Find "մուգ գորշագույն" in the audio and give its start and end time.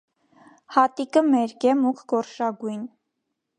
1.83-2.83